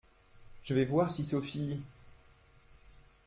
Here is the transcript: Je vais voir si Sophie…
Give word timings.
Je 0.63 0.73
vais 0.73 0.83
voir 0.83 1.11
si 1.11 1.23
Sophie… 1.23 1.79